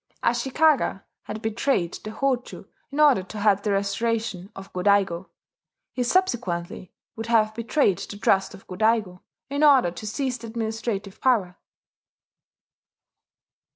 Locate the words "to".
3.21-3.37, 9.91-10.07